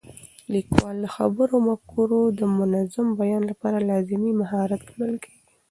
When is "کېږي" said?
5.23-5.41